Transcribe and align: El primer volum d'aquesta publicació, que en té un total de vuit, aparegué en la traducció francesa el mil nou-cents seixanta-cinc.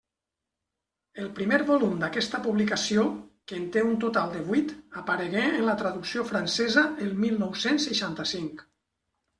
El 1.23 1.27
primer 1.39 1.59
volum 1.67 1.93
d'aquesta 2.03 2.39
publicació, 2.47 3.05
que 3.51 3.59
en 3.59 3.69
té 3.77 3.85
un 3.91 4.01
total 4.07 4.35
de 4.39 4.43
vuit, 4.49 4.75
aparegué 5.05 5.45
en 5.51 5.63
la 5.71 5.77
traducció 5.85 6.27
francesa 6.35 6.89
el 7.07 7.17
mil 7.27 7.41
nou-cents 7.47 7.89
seixanta-cinc. 7.93 8.69